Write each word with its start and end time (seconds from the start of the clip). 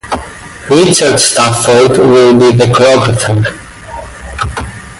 Richard 0.67 1.19
Stafford 1.19 1.95
will 1.99 2.33
be 2.33 2.57
the 2.57 2.65
choreographer. 2.65 3.55